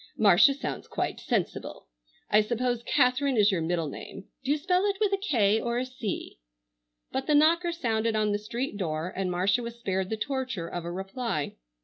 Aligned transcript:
Marcia 0.17 0.55
sounds 0.55 0.87
quite 0.87 1.19
sensible. 1.19 1.85
I 2.31 2.41
suppose 2.41 2.81
Katharine 2.81 3.37
is 3.37 3.51
your 3.51 3.61
middle 3.61 3.87
name. 3.87 4.25
Do 4.43 4.49
you 4.49 4.57
spell 4.57 4.81
it 4.85 4.97
with 4.99 5.13
a 5.13 5.17
K 5.29 5.61
or 5.61 5.77
a 5.77 5.85
C?" 5.85 6.39
But 7.11 7.27
the 7.27 7.35
knocker 7.35 7.71
sounded 7.71 8.15
on 8.15 8.31
the 8.31 8.39
street 8.39 8.77
door 8.77 9.13
and 9.15 9.29
Marcia 9.29 9.61
was 9.61 9.77
spared 9.77 10.09
the 10.09 10.17
torture 10.17 10.67
of 10.67 10.85
a 10.85 10.91
reply. 10.91 11.55